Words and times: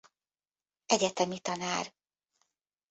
Egyetemi 0.85 1.39
tanár. 1.39 1.93